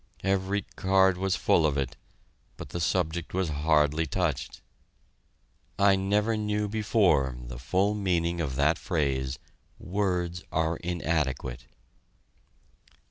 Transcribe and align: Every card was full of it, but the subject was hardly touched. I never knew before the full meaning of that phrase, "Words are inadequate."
Every 0.23 0.63
card 0.75 1.15
was 1.19 1.35
full 1.35 1.63
of 1.63 1.77
it, 1.77 1.95
but 2.57 2.69
the 2.69 2.79
subject 2.79 3.35
was 3.35 3.49
hardly 3.49 4.07
touched. 4.07 4.63
I 5.77 5.95
never 5.95 6.35
knew 6.35 6.67
before 6.67 7.37
the 7.39 7.59
full 7.59 7.93
meaning 7.93 8.41
of 8.41 8.55
that 8.55 8.79
phrase, 8.79 9.37
"Words 9.77 10.41
are 10.51 10.77
inadequate." 10.77 11.67